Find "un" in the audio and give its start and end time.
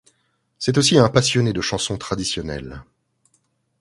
0.97-1.09